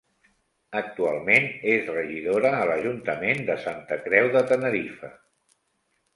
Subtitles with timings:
[0.79, 5.13] Actualment és regidora a l'Ajuntament de Santa Creu de Tenerife.